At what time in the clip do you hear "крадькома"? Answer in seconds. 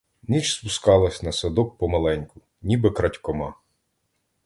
2.91-3.53